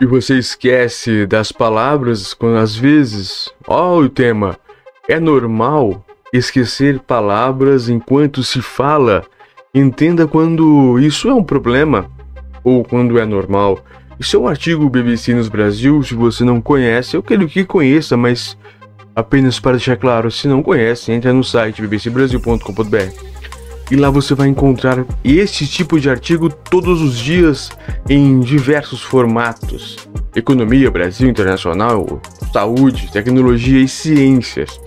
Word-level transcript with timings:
e 0.00 0.06
você 0.06 0.38
esquece 0.38 1.26
das 1.26 1.52
palavras 1.52 2.32
quando 2.32 2.56
às 2.56 2.74
vezes. 2.74 3.50
Ó, 3.66 3.96
oh, 3.96 4.04
o 4.04 4.08
tema. 4.08 4.58
É 5.08 5.20
normal 5.20 6.04
esquecer 6.32 7.00
palavras 7.00 7.88
enquanto 7.88 8.42
se 8.42 8.62
fala. 8.62 9.24
Entenda 9.74 10.26
quando 10.26 10.98
isso 10.98 11.28
é 11.28 11.34
um 11.34 11.44
problema 11.44 12.10
ou 12.64 12.84
quando 12.84 13.18
é 13.18 13.26
normal. 13.26 13.78
Isso 14.18 14.36
é 14.36 14.40
um 14.40 14.48
artigo 14.48 14.88
BBC 14.88 15.34
News 15.34 15.48
Brasil. 15.48 16.02
Se 16.02 16.14
você 16.14 16.44
não 16.44 16.60
conhece, 16.60 17.16
eu 17.16 17.22
quero 17.22 17.46
que 17.46 17.64
conheça, 17.64 18.16
mas 18.16 18.56
apenas 19.14 19.60
para 19.60 19.72
deixar 19.72 19.96
claro, 19.96 20.30
se 20.30 20.48
não 20.48 20.62
conhece, 20.62 21.12
entra 21.12 21.32
no 21.32 21.44
site 21.44 21.82
bbcbrasil.com.br 21.82 23.30
e 23.90 23.96
lá 23.96 24.08
você 24.08 24.34
vai 24.34 24.48
encontrar 24.48 25.04
esse 25.24 25.66
tipo 25.66 25.98
de 25.98 26.08
artigo 26.08 26.48
todos 26.48 27.02
os 27.02 27.18
dias 27.18 27.70
em 28.08 28.40
diversos 28.40 29.02
formatos: 29.02 30.08
economia, 30.34 30.90
Brasil 30.90 31.28
internacional, 31.28 32.20
saúde, 32.52 33.10
tecnologia 33.12 33.80
e 33.80 33.88
ciências. 33.88 34.80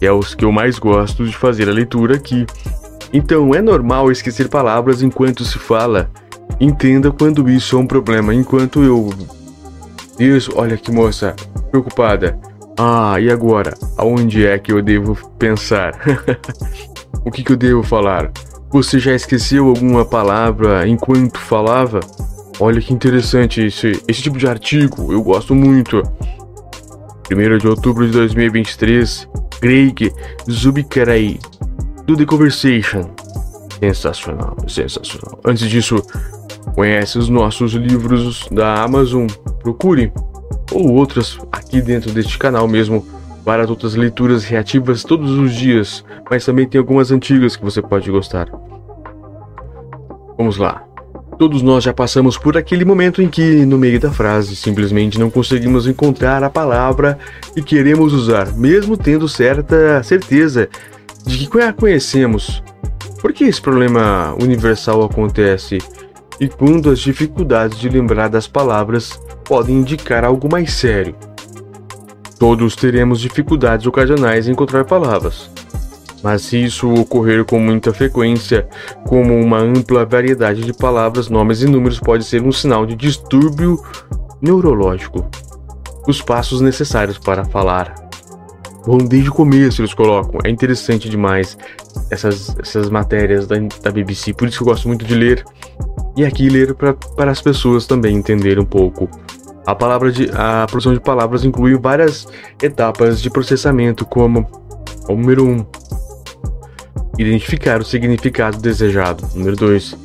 É 0.00 0.10
os 0.10 0.34
que 0.34 0.44
eu 0.44 0.52
mais 0.52 0.78
gosto 0.78 1.26
de 1.26 1.36
fazer 1.36 1.68
a 1.68 1.72
leitura 1.72 2.16
aqui. 2.16 2.46
Então 3.12 3.54
é 3.54 3.62
normal 3.62 4.10
esquecer 4.10 4.48
palavras 4.48 5.02
enquanto 5.02 5.44
se 5.44 5.58
fala. 5.58 6.10
Entenda 6.60 7.10
quando 7.10 7.48
isso 7.50 7.76
é 7.76 7.78
um 7.78 7.86
problema. 7.86 8.34
Enquanto 8.34 8.82
eu. 8.82 9.10
Isso, 10.18 10.52
olha 10.56 10.76
que 10.76 10.90
moça, 10.90 11.34
preocupada. 11.70 12.38
Ah, 12.78 13.18
e 13.20 13.30
agora? 13.30 13.74
Aonde 13.96 14.46
é 14.46 14.58
que 14.58 14.72
eu 14.72 14.82
devo 14.82 15.16
pensar? 15.38 15.92
o 17.24 17.30
que, 17.30 17.42
que 17.42 17.52
eu 17.52 17.56
devo 17.56 17.82
falar? 17.82 18.30
Você 18.70 18.98
já 18.98 19.14
esqueceu 19.14 19.68
alguma 19.68 20.04
palavra 20.04 20.86
enquanto 20.88 21.38
falava? 21.38 22.00
Olha 22.58 22.80
que 22.80 22.92
interessante 22.92 23.60
esse, 23.62 24.02
esse 24.08 24.22
tipo 24.22 24.38
de 24.38 24.46
artigo, 24.46 25.12
eu 25.12 25.22
gosto 25.22 25.54
muito. 25.54 26.02
1 27.30 27.58
de 27.58 27.68
outubro 27.68 28.06
de 28.06 28.12
2023, 28.12 29.28
Craig 29.60 30.12
Zubikaray, 30.50 31.38
do 32.04 32.16
The 32.16 32.24
Conversation. 32.24 33.10
Sensacional, 33.78 34.56
sensacional. 34.68 35.38
Antes 35.44 35.68
disso, 35.68 36.02
conhece 36.74 37.18
os 37.18 37.28
nossos 37.28 37.72
livros 37.72 38.48
da 38.50 38.82
Amazon, 38.82 39.26
procure, 39.60 40.12
ou 40.72 40.92
outras 40.92 41.38
aqui 41.52 41.80
dentro 41.80 42.10
deste 42.10 42.38
canal 42.38 42.66
mesmo 42.66 43.06
várias 43.46 43.70
outras 43.70 43.94
leituras 43.94 44.44
reativas 44.44 45.04
todos 45.04 45.30
os 45.30 45.54
dias, 45.54 46.04
mas 46.28 46.44
também 46.44 46.66
tem 46.66 46.80
algumas 46.80 47.12
antigas 47.12 47.54
que 47.54 47.64
você 47.64 47.80
pode 47.80 48.10
gostar. 48.10 48.48
Vamos 50.36 50.56
lá. 50.56 50.82
Todos 51.38 51.62
nós 51.62 51.84
já 51.84 51.92
passamos 51.92 52.36
por 52.36 52.56
aquele 52.56 52.84
momento 52.84 53.22
em 53.22 53.28
que, 53.28 53.64
no 53.64 53.78
meio 53.78 54.00
da 54.00 54.10
frase, 54.10 54.56
simplesmente 54.56 55.20
não 55.20 55.30
conseguimos 55.30 55.86
encontrar 55.86 56.42
a 56.42 56.50
palavra 56.50 57.18
que 57.54 57.62
queremos 57.62 58.12
usar, 58.12 58.52
mesmo 58.56 58.96
tendo 58.96 59.28
certa 59.28 60.02
certeza 60.02 60.68
de 61.24 61.46
que 61.46 61.60
a 61.60 61.72
conhecemos. 61.72 62.64
Por 63.20 63.32
que 63.32 63.44
esse 63.44 63.62
problema 63.62 64.34
universal 64.42 65.04
acontece? 65.04 65.78
E 66.40 66.48
quando 66.48 66.90
as 66.90 66.98
dificuldades 66.98 67.78
de 67.78 67.88
lembrar 67.88 68.28
das 68.28 68.48
palavras 68.48 69.20
podem 69.44 69.76
indicar 69.76 70.24
algo 70.24 70.48
mais 70.50 70.72
sério? 70.72 71.14
Todos 72.38 72.76
teremos 72.76 73.20
dificuldades 73.20 73.86
ocasionais 73.86 74.46
em 74.46 74.52
encontrar 74.52 74.84
palavras. 74.84 75.50
Mas 76.22 76.42
se 76.42 76.62
isso 76.62 76.92
ocorrer 76.92 77.44
com 77.44 77.58
muita 77.58 77.94
frequência, 77.94 78.68
como 79.06 79.38
uma 79.38 79.58
ampla 79.58 80.04
variedade 80.04 80.62
de 80.62 80.72
palavras, 80.72 81.28
nomes 81.28 81.62
e 81.62 81.66
números 81.66 82.00
pode 82.00 82.24
ser 82.24 82.42
um 82.42 82.52
sinal 82.52 82.84
de 82.84 82.94
distúrbio 82.94 83.82
neurológico. 84.40 85.24
Os 86.06 86.20
passos 86.20 86.60
necessários 86.60 87.18
para 87.18 87.44
falar. 87.44 87.94
Bom, 88.86 88.98
desde 88.98 89.30
o 89.30 89.32
começo 89.32 89.80
eles 89.80 89.94
colocam. 89.94 90.40
É 90.44 90.50
interessante 90.50 91.08
demais 91.08 91.56
essas, 92.10 92.54
essas 92.60 92.90
matérias 92.90 93.46
da, 93.46 93.56
da 93.82 93.90
BBC, 93.90 94.32
por 94.32 94.46
isso 94.46 94.58
que 94.58 94.62
eu 94.62 94.68
gosto 94.68 94.88
muito 94.88 95.04
de 95.04 95.14
ler. 95.14 95.44
E 96.16 96.24
aqui 96.24 96.48
ler 96.48 96.74
para 96.74 97.30
as 97.30 97.40
pessoas 97.40 97.86
também 97.86 98.16
entenderem 98.16 98.62
um 98.62 98.66
pouco 98.66 99.08
a, 99.66 99.74
palavra 99.74 100.12
de, 100.12 100.30
a 100.32 100.66
produção 100.70 100.94
de 100.94 101.00
palavras 101.00 101.44
inclui 101.44 101.76
várias 101.76 102.28
etapas 102.62 103.20
de 103.20 103.28
processamento, 103.28 104.04
como 104.04 104.46
número 105.08 105.44
1, 105.44 105.50
um, 105.50 105.66
identificar 107.18 107.80
o 107.80 107.84
significado 107.84 108.58
desejado. 108.58 109.26
Número 109.34 109.56
2, 109.56 109.98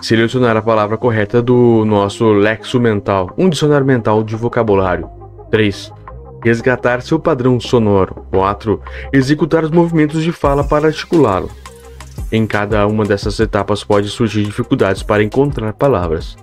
selecionar 0.00 0.56
a 0.56 0.62
palavra 0.62 0.96
correta 0.96 1.42
do 1.42 1.84
nosso 1.84 2.32
lexo 2.32 2.78
mental, 2.78 3.34
um 3.36 3.48
dicionário 3.48 3.86
mental 3.86 4.22
de 4.22 4.36
vocabulário. 4.36 5.10
3. 5.50 5.92
Resgatar 6.44 7.02
seu 7.02 7.18
padrão 7.18 7.58
sonoro. 7.58 8.26
4. 8.30 8.80
Executar 9.12 9.64
os 9.64 9.70
movimentos 9.70 10.22
de 10.22 10.30
fala 10.30 10.62
para 10.62 10.86
articulá-lo. 10.86 11.50
Em 12.30 12.46
cada 12.46 12.86
uma 12.86 13.04
dessas 13.04 13.40
etapas 13.40 13.82
pode 13.82 14.08
surgir 14.08 14.44
dificuldades 14.44 15.02
para 15.02 15.22
encontrar 15.22 15.72
palavras. 15.72 16.36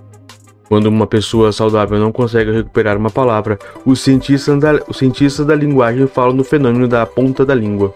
Quando 0.68 0.86
uma 0.86 1.06
pessoa 1.06 1.52
saudável 1.52 1.98
não 1.98 2.10
consegue 2.10 2.50
recuperar 2.50 2.96
uma 2.96 3.10
palavra, 3.10 3.58
os 3.84 4.00
cientistas 4.00 4.58
da, 4.58 4.80
os 4.88 4.98
cientistas 4.98 5.46
da 5.46 5.54
linguagem 5.54 6.06
falam 6.06 6.34
no 6.34 6.42
fenômeno 6.42 6.88
da 6.88 7.06
ponta 7.06 7.44
da 7.46 7.54
língua. 7.54 7.94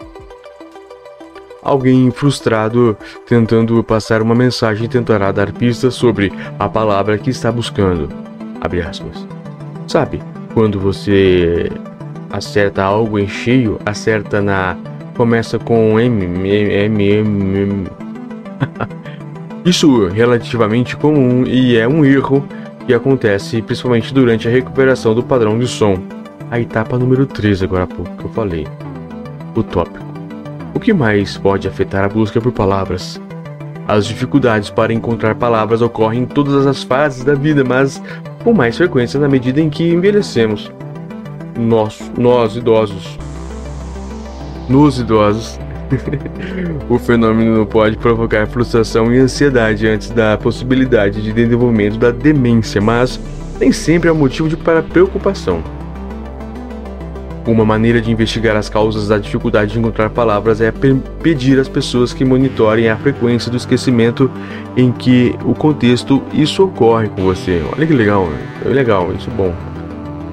Alguém 1.61 2.09
frustrado 2.09 2.97
tentando 3.27 3.83
passar 3.83 4.21
uma 4.21 4.33
mensagem 4.33 4.87
tentará 4.87 5.31
dar 5.31 5.51
pistas 5.51 5.93
sobre 5.93 6.31
a 6.57 6.67
palavra 6.67 7.17
que 7.17 7.29
está 7.29 7.51
buscando. 7.51 8.09
Sabe, 9.87 10.21
quando 10.53 10.79
você 10.79 11.69
acerta 12.31 12.83
algo 12.83 13.19
em 13.19 13.27
cheio, 13.27 13.79
acerta 13.85 14.41
na. 14.41 14.77
começa 15.15 15.59
com 15.59 15.99
M, 15.99 16.23
M, 16.23 16.49
M, 16.49 17.03
M. 17.03 17.57
M. 17.59 17.87
Isso 19.63 20.07
é 20.07 20.11
relativamente 20.11 20.95
comum 20.95 21.43
e 21.45 21.77
é 21.77 21.87
um 21.87 22.03
erro 22.03 22.43
que 22.85 22.93
acontece 22.93 23.61
principalmente 23.61 24.13
durante 24.13 24.47
a 24.47 24.51
recuperação 24.51 25.13
do 25.13 25.23
padrão 25.23 25.57
de 25.57 25.67
som. 25.67 25.97
A 26.49 26.59
etapa 26.59 26.97
número 26.97 27.25
3 27.25 27.63
agora 27.63 27.83
há 27.83 27.87
pouco 27.87 28.15
que 28.17 28.25
eu 28.25 28.29
falei. 28.29 28.67
O 29.55 29.63
tópico. 29.63 30.05
O 30.73 30.79
que 30.79 30.93
mais 30.93 31.37
pode 31.37 31.67
afetar 31.67 32.03
a 32.03 32.09
busca 32.09 32.41
por 32.41 32.51
palavras? 32.51 33.21
As 33.87 34.05
dificuldades 34.05 34.69
para 34.69 34.93
encontrar 34.93 35.35
palavras 35.35 35.81
ocorrem 35.81 36.23
em 36.23 36.25
todas 36.25 36.65
as 36.65 36.83
fases 36.83 37.23
da 37.23 37.33
vida, 37.33 37.63
mas 37.63 38.01
com 38.43 38.53
mais 38.53 38.77
frequência 38.77 39.19
na 39.19 39.27
medida 39.27 39.59
em 39.59 39.69
que 39.69 39.91
envelhecemos. 39.91 40.71
Nós, 41.57 42.11
nós 42.17 42.55
idosos, 42.55 43.17
nos 44.69 44.99
idosos, 44.99 45.59
o 46.89 46.97
fenômeno 46.97 47.65
pode 47.65 47.97
provocar 47.97 48.47
frustração 48.47 49.13
e 49.13 49.19
ansiedade 49.19 49.87
antes 49.87 50.09
da 50.09 50.37
possibilidade 50.37 51.21
de 51.21 51.31
desenvolvimento 51.31 51.97
da 51.97 52.11
demência, 52.11 52.81
mas 52.81 53.19
nem 53.59 53.71
sempre 53.71 54.09
é 54.09 54.11
motivo 54.11 54.49
de 54.49 54.57
para 54.57 54.81
preocupação. 54.81 55.63
Uma 57.45 57.65
maneira 57.65 57.99
de 57.99 58.11
investigar 58.11 58.55
as 58.55 58.69
causas 58.69 59.07
da 59.07 59.17
dificuldade 59.17 59.73
de 59.73 59.79
encontrar 59.79 60.11
palavras 60.11 60.61
é 60.61 60.71
pedir 61.23 61.59
às 61.59 61.67
pessoas 61.67 62.13
que 62.13 62.23
monitorem 62.23 62.87
a 62.87 62.95
frequência 62.95 63.49
do 63.49 63.57
esquecimento 63.57 64.29
em 64.77 64.91
que 64.91 65.35
o 65.43 65.55
contexto 65.55 66.21
isso 66.31 66.63
ocorre 66.63 67.09
com 67.09 67.23
você. 67.23 67.63
Olha 67.75 67.87
que 67.87 67.93
legal, 67.93 68.29
é 68.63 68.69
legal, 68.69 69.11
isso 69.13 69.27
é 69.29 69.33
bom. 69.33 69.70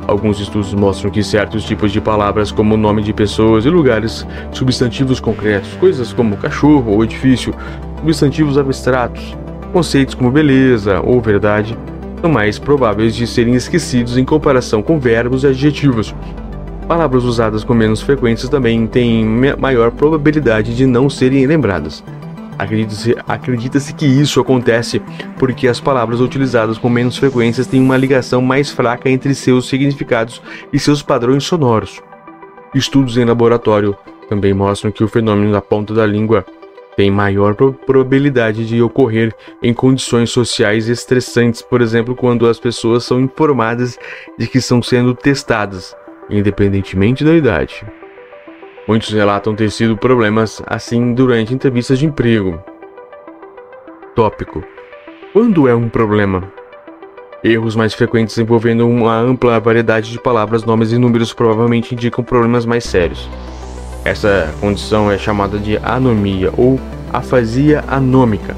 Alguns 0.09 0.41
estudos 0.41 0.73
mostram 0.73 1.11
que 1.11 1.23
certos 1.23 1.65
tipos 1.65 1.93
de 1.93 2.01
palavras, 2.01 2.51
como 2.51 2.79
nome 2.79 3.03
de 3.03 3.13
pessoas 3.13 3.67
e 3.67 3.69
lugares, 3.69 4.27
substantivos 4.53 5.21
concretos, 5.21 5.75
coisas 5.75 6.15
como 6.15 6.39
cachorro 6.39 6.93
ou 6.93 7.05
edifício, 7.05 7.55
substantivos 8.01 8.57
abstratos, 8.57 9.37
conceitos 9.71 10.15
como 10.15 10.31
beleza 10.31 11.03
ou 11.05 11.21
verdade, 11.21 11.77
são 12.23 12.31
mais 12.31 12.59
prováveis 12.59 13.15
de 13.15 13.27
serem 13.27 13.55
esquecidos 13.55 14.17
em 14.17 14.25
comparação 14.25 14.81
com 14.81 14.99
verbos 14.99 15.45
e 15.45 15.49
adjetivos. 15.49 16.15
Palavras 16.89 17.25
usadas 17.25 17.63
com 17.63 17.75
menos 17.75 18.01
frequência 18.01 18.49
também 18.49 18.87
têm 18.87 19.27
maior 19.59 19.91
probabilidade 19.91 20.75
de 20.75 20.87
não 20.87 21.11
serem 21.11 21.45
lembradas. 21.45 22.03
Acredita-se 22.59 23.17
acredita 23.27 23.79
que 23.97 24.05
isso 24.05 24.41
acontece 24.41 25.01
porque 25.39 25.69
as 25.69 25.81
palavras 25.81 26.21
utilizadas 26.21 26.77
com 26.77 26.89
menos 26.89 27.17
frequências 27.17 27.69
têm 27.69 27.81
uma 27.81 27.97
ligação 27.97 28.43
mais 28.43 28.71
fraca 28.71 29.09
entre 29.09 29.33
seus 29.35 29.69
significados 29.69 30.43
e 30.73 30.79
seus 30.79 31.01
padrões 31.01 31.45
sonoros. 31.45 32.03
Estudos 32.75 33.17
em 33.17 33.25
laboratório 33.25 33.97
também 34.29 34.53
mostram 34.53 34.91
que 34.91 35.05
o 35.05 35.09
fenômeno 35.09 35.53
da 35.53 35.63
ponta 35.63 35.95
da 35.95 36.05
língua 36.05 36.45
tem 36.97 37.13
maior 37.13 37.55
probabilidade 37.55 38.67
de 38.67 38.83
ocorrer 38.83 39.33
em 39.63 39.73
condições 39.73 40.31
sociais 40.31 40.89
estressantes, 40.89 41.63
por 41.63 41.81
exemplo, 41.81 42.17
quando 42.17 42.45
as 42.49 42.59
pessoas 42.59 43.05
são 43.05 43.21
informadas 43.21 43.97
de 44.37 44.49
que 44.49 44.59
estão 44.59 44.83
sendo 44.83 45.15
testadas, 45.15 45.97
independentemente 46.29 47.23
da 47.23 47.37
idade. 47.37 47.87
Muitos 48.89 49.11
relatam 49.11 49.55
ter 49.55 49.71
sido 49.71 49.99
problemas 49.99 50.63
assim 50.67 51.13
durante 51.13 51.53
entrevistas 51.53 51.99
de 51.99 52.07
emprego. 52.07 52.59
Tópico: 54.17 54.65
Quando 55.35 55.69
é 55.69 55.75
um 55.75 55.91
problema? 55.91 56.51
Erros 57.45 57.77
mais 57.77 57.93
frequentes 57.93 58.39
envolvendo 58.39 58.89
uma 58.89 59.15
ampla 59.15 59.61
variedade 59.61 60.11
de 60.11 60.19
palavras, 60.19 60.65
nomes 60.65 60.91
e 60.91 60.97
números 60.97 61.35
provavelmente 61.35 61.95
indicam 61.95 62.25
problemas 62.25 62.65
mais 62.65 62.83
sérios. 62.83 63.29
Essa 64.07 64.55
condição 64.59 65.13
é 65.13 65.19
chamada 65.19 65.59
de 65.59 65.77
anomia 65.77 66.51
ou 66.57 66.81
afasia 67.13 67.85
anômica 67.87 68.57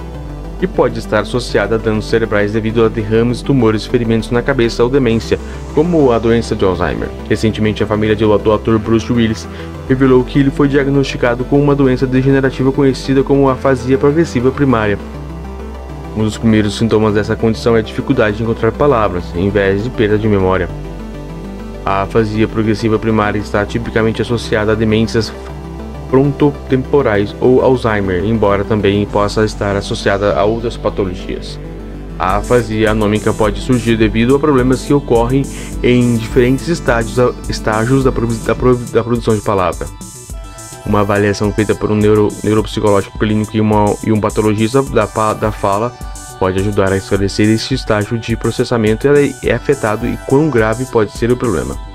e 0.62 0.66
pode 0.66 0.98
estar 0.98 1.20
associada 1.20 1.76
a 1.76 1.78
danos 1.78 2.06
cerebrais 2.06 2.52
devido 2.52 2.84
a 2.84 2.88
derrames, 2.88 3.42
tumores, 3.42 3.86
ferimentos 3.86 4.30
na 4.30 4.42
cabeça 4.42 4.84
ou 4.84 4.90
demência, 4.90 5.38
como 5.74 6.12
a 6.12 6.18
doença 6.18 6.54
de 6.54 6.64
Alzheimer. 6.64 7.08
Recentemente, 7.28 7.82
a 7.82 7.86
família 7.86 8.14
do 8.14 8.52
ator 8.52 8.78
Bruce 8.78 9.10
Willis 9.12 9.48
revelou 9.88 10.22
que 10.22 10.38
ele 10.38 10.50
foi 10.50 10.68
diagnosticado 10.68 11.44
com 11.44 11.60
uma 11.60 11.74
doença 11.74 12.06
degenerativa 12.06 12.70
conhecida 12.70 13.22
como 13.22 13.48
afasia 13.48 13.98
progressiva 13.98 14.50
primária. 14.50 14.98
Um 16.16 16.24
dos 16.24 16.36
primeiros 16.36 16.76
sintomas 16.76 17.14
dessa 17.14 17.36
condição 17.36 17.76
é 17.76 17.78
a 17.78 17.82
dificuldade 17.82 18.36
de 18.36 18.42
encontrar 18.42 18.72
palavras, 18.72 19.24
em 19.34 19.48
vez 19.48 19.84
de 19.84 19.90
perda 19.90 20.18
de 20.18 20.28
memória. 20.28 20.68
A 21.84 22.02
afasia 22.02 22.46
progressiva 22.46 22.98
primária 22.98 23.38
está 23.38 23.64
tipicamente 23.64 24.20
associada 24.20 24.72
a 24.72 24.74
demências 24.74 25.32
frontotemporais 26.10 27.34
ou 27.40 27.62
Alzheimer, 27.62 28.24
embora 28.24 28.64
também 28.64 29.06
possa 29.06 29.44
estar 29.44 29.76
associada 29.76 30.34
a 30.34 30.44
outras 30.44 30.76
patologias. 30.76 31.58
A 32.18 32.36
afasia 32.36 32.90
anômica 32.90 33.32
pode 33.32 33.60
surgir 33.60 33.96
devido 33.96 34.36
a 34.36 34.38
problemas 34.38 34.82
que 34.82 34.92
ocorrem 34.92 35.42
em 35.82 36.16
diferentes 36.16 36.68
estágios, 36.68 37.16
estágios 37.48 38.04
da, 38.04 38.10
da, 38.10 38.54
da 38.92 39.02
produção 39.02 39.34
de 39.34 39.40
palavra. 39.40 39.86
Uma 40.84 41.00
avaliação 41.00 41.52
feita 41.52 41.74
por 41.74 41.90
um 41.90 41.96
neuro, 41.96 42.28
neuropsicológico 42.44 43.18
clínico 43.18 43.56
e, 43.56 43.60
uma, 43.60 43.96
e 44.04 44.12
um 44.12 44.20
patologista 44.20 44.82
da, 44.82 45.06
da 45.32 45.52
fala 45.52 45.94
pode 46.38 46.58
ajudar 46.58 46.92
a 46.92 46.96
esclarecer 46.96 47.48
esse 47.48 47.74
estágio 47.74 48.18
de 48.18 48.36
processamento 48.36 49.06
é 49.06 49.52
afetado 49.52 50.06
e 50.06 50.18
quão 50.26 50.50
grave 50.50 50.86
pode 50.86 51.12
ser 51.12 51.30
o 51.30 51.36
problema. 51.36 51.89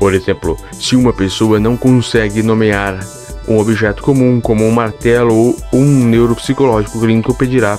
Por 0.00 0.14
exemplo, 0.14 0.56
se 0.72 0.96
uma 0.96 1.12
pessoa 1.12 1.60
não 1.60 1.76
consegue 1.76 2.42
nomear 2.42 2.98
um 3.46 3.58
objeto 3.58 4.02
comum 4.02 4.40
como 4.40 4.64
um 4.64 4.70
martelo 4.70 5.34
ou 5.34 5.54
um 5.72 6.06
neuropsicológico 6.06 6.98
clínico 6.98 7.34
pedirá 7.34 7.78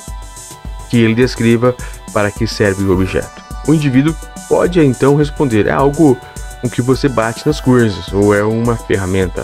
que 0.87 0.97
ele 0.97 1.15
descreva 1.15 1.75
para 2.13 2.29
que 2.29 2.45
serve 2.45 2.83
o 2.83 2.93
objeto. 2.93 3.41
O 3.67 3.73
indivíduo 3.73 4.15
pode 4.47 4.79
então 4.79 5.15
responder: 5.15 5.65
é 5.65 5.71
algo 5.71 6.15
com 6.61 6.69
que 6.69 6.81
você 6.81 7.09
bate 7.09 7.45
nas 7.45 7.59
coisas 7.59 8.13
ou 8.13 8.35
é 8.35 8.43
uma 8.43 8.75
ferramenta. 8.75 9.43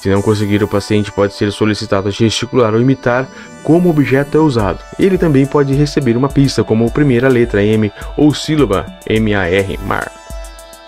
Se 0.00 0.08
não 0.08 0.22
conseguir, 0.22 0.62
o 0.64 0.68
paciente 0.68 1.12
pode 1.12 1.34
ser 1.34 1.52
solicitado 1.52 2.08
a 2.08 2.10
gesticular 2.10 2.74
ou 2.74 2.80
imitar 2.80 3.28
como 3.62 3.88
o 3.88 3.90
objeto 3.92 4.36
é 4.36 4.40
usado. 4.40 4.80
Ele 4.98 5.18
também 5.18 5.46
pode 5.46 5.74
receber 5.74 6.16
uma 6.16 6.28
pista, 6.28 6.64
como 6.64 6.86
a 6.86 6.90
primeira 6.90 7.28
letra 7.28 7.62
M 7.62 7.92
ou 8.16 8.34
sílaba 8.34 8.86
MAR, 9.08 9.86
MAR. 9.86 10.21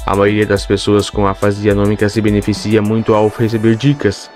A 0.06 0.14
maioria 0.14 0.44
das 0.44 0.66
pessoas 0.66 1.08
com 1.08 1.26
afasia 1.26 1.72
anômica 1.72 2.08
se 2.10 2.20
beneficia 2.20 2.82
muito 2.82 3.14
ao 3.14 3.28
receber 3.28 3.74
dicas, 3.74 4.30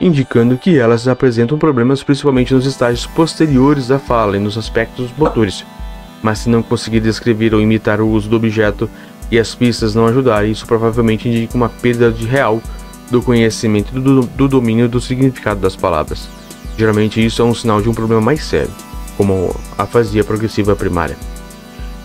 indicando 0.00 0.58
que 0.58 0.76
elas 0.76 1.06
apresentam 1.06 1.56
problemas 1.56 2.02
principalmente 2.02 2.52
nos 2.52 2.66
estágios 2.66 3.06
posteriores 3.06 3.86
da 3.86 3.98
fala 4.00 4.36
e 4.36 4.40
nos 4.40 4.58
aspectos 4.58 5.10
motores. 5.16 5.64
Mas 6.20 6.40
se 6.40 6.48
não 6.48 6.62
conseguir 6.62 7.00
descrever 7.00 7.54
ou 7.54 7.60
imitar 7.60 8.00
o 8.00 8.08
uso 8.08 8.28
do 8.28 8.36
objeto 8.36 8.90
e 9.30 9.38
as 9.38 9.54
pistas 9.54 9.94
não 9.94 10.06
ajudarem, 10.06 10.50
isso 10.50 10.66
provavelmente 10.66 11.28
indica 11.28 11.56
uma 11.56 11.68
perda 11.68 12.10
de 12.10 12.26
real 12.26 12.60
do 13.08 13.22
conhecimento 13.22 13.92
do, 13.92 14.22
do 14.22 14.48
domínio 14.48 14.88
do 14.88 15.00
significado 15.00 15.60
das 15.60 15.76
palavras. 15.76 16.28
Geralmente 16.76 17.24
isso 17.24 17.40
é 17.40 17.44
um 17.44 17.54
sinal 17.54 17.80
de 17.80 17.88
um 17.88 17.94
problema 17.94 18.20
mais 18.20 18.42
sério, 18.42 18.70
como 19.16 19.54
afasia 19.76 20.24
progressiva 20.24 20.74
primária. 20.74 21.16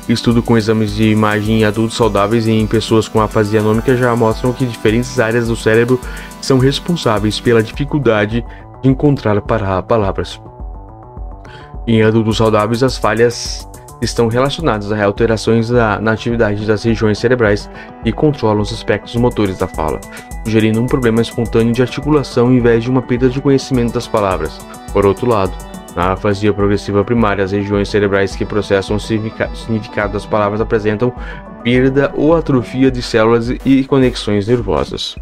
Estudo 0.08 0.44
com 0.44 0.58
exames 0.58 0.96
de 0.96 1.10
imagem 1.10 1.62
em 1.62 1.64
adultos 1.64 1.96
saudáveis 1.96 2.46
e 2.46 2.52
em 2.52 2.68
pessoas 2.68 3.08
com 3.08 3.22
afasia 3.22 3.62
anômica 3.62 3.96
já 3.96 4.14
mostram 4.16 4.52
que 4.52 4.66
diferentes 4.66 5.18
áreas 5.20 5.48
do 5.48 5.56
cérebro 5.56 6.00
são 6.42 6.60
responsáveis 6.60 7.40
pela 7.40 7.64
dificuldade 7.64 8.46
de 8.82 8.90
encontrar 8.90 9.42
palavras. 9.42 10.42
Em 11.88 12.04
adultos 12.04 12.38
saudáveis, 12.38 12.84
as 12.84 12.98
falhas 12.98 13.68
estão 14.02 14.28
relacionadas 14.28 14.92
a 14.92 15.04
alterações 15.04 15.70
na 15.70 16.12
atividade 16.12 16.66
das 16.66 16.84
regiões 16.84 17.18
cerebrais 17.18 17.70
que 18.04 18.12
controlam 18.12 18.62
os 18.62 18.74
aspectos 18.74 19.16
motores 19.16 19.58
da 19.58 19.68
fala, 19.68 20.02
sugerindo 20.44 20.82
um 20.82 20.86
problema 20.86 21.22
espontâneo 21.22 21.74
de 21.74 21.82
articulação 21.82 22.54
em 22.54 22.60
vez 22.60 22.84
de 22.84 22.90
uma 22.90 23.02
perda 23.02 23.30
de 23.30 23.42
conhecimento 23.42 23.94
das 23.94 24.08
palavras. 24.08 24.60
Por 24.92 25.06
outro 25.06 25.28
lado, 25.28 25.54
na 25.96 26.14
afasia 26.14 26.54
progressiva 26.54 27.04
primária, 27.04 27.44
as 27.44 27.52
regiões 27.52 27.90
cerebrais 27.90 28.36
que 28.36 28.46
processam 28.46 28.96
o 28.96 29.00
significado 29.00 30.14
das 30.14 30.26
palavras 30.26 30.62
apresentam 30.62 31.14
perda 31.64 32.12
ou 32.16 32.36
atrofia 32.36 32.92
de 32.92 33.02
células 33.02 33.50
e 33.50 33.84
conexões 33.86 34.48
nervosas. 34.48 35.16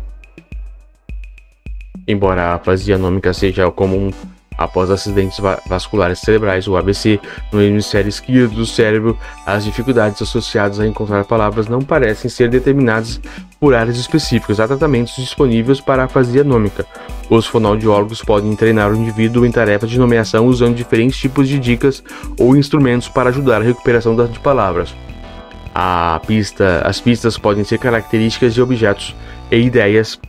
Embora 2.08 2.44
a 2.44 2.56
afasia 2.56 2.96
anômica 2.96 3.34
seja 3.34 3.70
comum 3.72 4.12
Após 4.62 4.92
acidentes 4.92 5.40
vasculares 5.66 6.20
cerebrais, 6.20 6.68
o 6.68 6.78
ABC, 6.78 7.20
no 7.52 7.62
hemisfério 7.62 8.10
esquerdo 8.10 8.54
do 8.54 8.66
cérebro, 8.66 9.18
as 9.44 9.64
dificuldades 9.64 10.22
associadas 10.22 10.80
a 10.80 10.86
encontrar 10.86 11.26
palavras 11.26 11.68
não 11.68 11.82
parecem 11.82 12.30
ser 12.30 12.48
determinadas 12.48 13.20
por 13.60 13.74
áreas 13.74 13.98
específicas. 13.98 14.60
Há 14.60 14.68
tratamentos 14.68 15.16
disponíveis 15.16 15.82
para 15.82 16.04
a 16.04 16.06
afasia 16.06 16.42
anômica. 16.42 16.86
Os 17.32 17.46
fonoaudiólogos 17.46 18.22
podem 18.22 18.54
treinar 18.58 18.92
o 18.92 18.96
indivíduo 18.96 19.46
em 19.46 19.52
tarefas 19.54 19.90
de 19.90 19.98
nomeação 19.98 20.48
usando 20.48 20.76
diferentes 20.76 21.18
tipos 21.18 21.48
de 21.48 21.58
dicas 21.58 22.04
ou 22.38 22.58
instrumentos 22.58 23.08
para 23.08 23.30
ajudar 23.30 23.62
a 23.62 23.64
recuperação 23.64 24.14
de 24.28 24.38
palavras. 24.38 24.94
A 25.74 26.20
pista, 26.28 26.82
as 26.84 27.00
pistas 27.00 27.38
podem 27.38 27.64
ser 27.64 27.80
características 27.80 28.54
de 28.54 28.62
objetos 28.62 29.16
e 29.50 29.56
ideias 29.56 30.20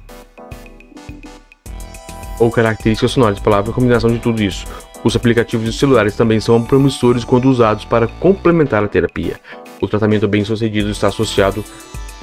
ou 2.39 2.53
características 2.53 3.11
sonoras 3.11 3.39
de 3.39 3.43
palavra, 3.43 3.73
combinação 3.73 4.09
de 4.09 4.21
tudo 4.21 4.41
isso. 4.41 4.65
Os 5.03 5.17
aplicativos 5.17 5.67
de 5.67 5.77
celulares 5.77 6.15
também 6.15 6.39
são 6.39 6.63
promissores 6.63 7.25
quando 7.25 7.47
usados 7.47 7.85
para 7.85 8.07
complementar 8.07 8.85
a 8.85 8.87
terapia. 8.87 9.41
O 9.81 9.89
tratamento 9.89 10.29
bem 10.29 10.45
sucedido 10.45 10.89
está 10.89 11.09
associado 11.09 11.65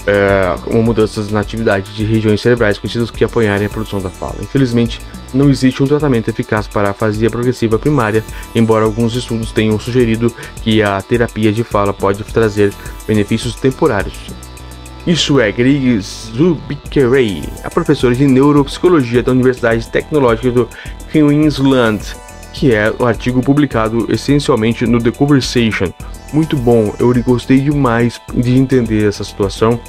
é, 0.05 0.55
com 0.63 0.81
mudanças 0.81 1.31
na 1.31 1.39
atividade 1.39 1.93
de 1.93 2.03
regiões 2.03 2.41
cerebrais 2.41 2.77
conhecidas 2.77 3.11
que 3.11 3.23
apoiarem 3.23 3.67
a 3.67 3.69
produção 3.69 4.01
da 4.01 4.09
fala. 4.09 4.35
Infelizmente, 4.41 5.01
não 5.33 5.49
existe 5.49 5.81
um 5.83 5.87
tratamento 5.87 6.29
eficaz 6.29 6.67
para 6.67 6.87
a 6.87 6.91
afasia 6.91 7.29
progressiva 7.29 7.77
primária, 7.77 8.23
embora 8.55 8.85
alguns 8.85 9.15
estudos 9.15 9.51
tenham 9.51 9.79
sugerido 9.79 10.33
que 10.61 10.81
a 10.81 11.01
terapia 11.01 11.51
de 11.51 11.63
fala 11.63 11.93
pode 11.93 12.23
trazer 12.23 12.73
benefícios 13.07 13.55
temporários. 13.55 14.13
Isso 15.07 15.39
é 15.39 15.51
Greg 15.51 15.99
Zubikirei, 16.01 17.43
a 17.63 17.69
professora 17.69 18.13
de 18.13 18.27
neuropsicologia 18.27 19.23
da 19.23 19.31
Universidade 19.31 19.87
Tecnológica 19.89 20.51
do 20.51 20.69
Queensland, 21.11 22.01
que 22.53 22.75
é 22.75 22.91
o 22.91 23.03
um 23.03 23.05
artigo 23.05 23.41
publicado 23.41 24.05
essencialmente 24.09 24.85
no 24.85 25.01
The 25.01 25.11
Conversation. 25.11 25.91
Muito 26.31 26.55
bom, 26.55 26.93
eu 26.99 27.11
gostei 27.23 27.59
demais 27.59 28.21
de 28.33 28.55
entender 28.55 29.07
essa 29.07 29.23
situação, 29.23 29.79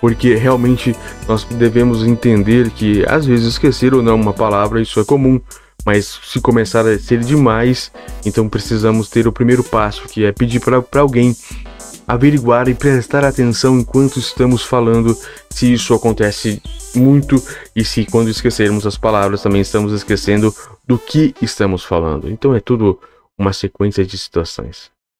porque 0.00 0.34
realmente 0.34 0.94
nós 1.26 1.44
devemos 1.44 2.04
entender 2.04 2.70
que 2.70 3.04
às 3.06 3.24
vezes 3.24 3.46
esquecer 3.46 3.94
ou 3.94 4.02
não 4.02 4.16
uma 4.16 4.32
palavra, 4.32 4.80
isso 4.80 5.00
é 5.00 5.04
comum, 5.04 5.40
mas 5.84 6.20
se 6.24 6.40
começar 6.40 6.86
a 6.86 6.98
ser 6.98 7.20
demais, 7.20 7.90
então 8.24 8.48
precisamos 8.48 9.08
ter 9.08 9.26
o 9.26 9.32
primeiro 9.32 9.64
passo, 9.64 10.06
que 10.06 10.24
é 10.24 10.32
pedir 10.32 10.60
para 10.60 11.00
alguém 11.00 11.34
averiguar 12.06 12.68
e 12.68 12.74
prestar 12.74 13.24
atenção 13.24 13.78
enquanto 13.78 14.18
estamos 14.18 14.62
falando 14.62 15.16
se 15.48 15.72
isso 15.72 15.94
acontece 15.94 16.60
muito 16.94 17.42
e 17.74 17.84
se 17.84 18.04
quando 18.04 18.28
esquecermos 18.28 18.84
as 18.84 18.98
palavras 18.98 19.42
também 19.42 19.60
estamos 19.60 19.92
esquecendo 19.92 20.52
do 20.86 20.98
que 20.98 21.34
estamos 21.40 21.84
falando. 21.84 22.28
Então 22.28 22.54
é 22.54 22.60
tudo 22.60 22.98
uma 23.38 23.52
sequência 23.52 24.04
de 24.04 24.18
situações. 24.18 24.90